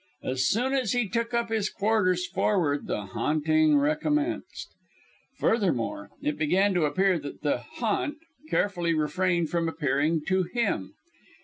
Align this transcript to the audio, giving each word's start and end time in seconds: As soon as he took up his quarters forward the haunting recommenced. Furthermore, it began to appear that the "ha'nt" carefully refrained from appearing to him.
As 0.23 0.47
soon 0.47 0.73
as 0.73 0.93
he 0.93 1.07
took 1.07 1.31
up 1.31 1.49
his 1.49 1.69
quarters 1.69 2.25
forward 2.25 2.87
the 2.87 3.05
haunting 3.05 3.77
recommenced. 3.77 4.73
Furthermore, 5.37 6.09
it 6.23 6.39
began 6.39 6.73
to 6.73 6.85
appear 6.85 7.19
that 7.19 7.43
the 7.43 7.59
"ha'nt" 7.77 8.15
carefully 8.49 8.95
refrained 8.95 9.51
from 9.51 9.69
appearing 9.69 10.21
to 10.25 10.41
him. 10.41 10.95